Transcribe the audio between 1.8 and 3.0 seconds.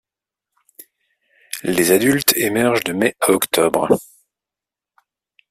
adultes émergent de